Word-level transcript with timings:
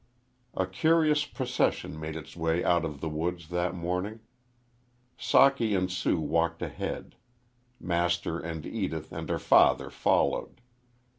A 0.55 0.65
curious 0.65 1.25
procession 1.25 1.99
made 1.99 2.15
its 2.15 2.35
way 2.35 2.63
out 2.63 2.85
of 2.85 3.01
the 3.01 3.07
woods 3.07 3.49
that 3.49 3.75
morning. 3.75 4.21
Socky 5.15 5.77
and 5.77 5.91
Sue 5.91 6.19
walked 6.19 6.63
ahead. 6.63 7.13
Master 7.79 8.39
and 8.39 8.65
Edith 8.65 9.11
and 9.11 9.29
her 9.29 9.37
father 9.37 9.91
followed. 9.91 10.59